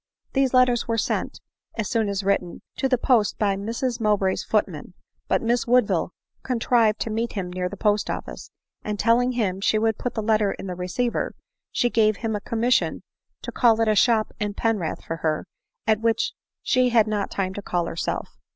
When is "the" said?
2.89-2.97, 7.69-7.77, 10.15-10.23, 10.65-10.73